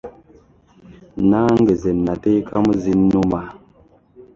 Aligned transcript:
Nange 1.29 1.73
ze 1.81 1.91
nateekamu 2.05 2.71
zinnuma. 2.81 3.41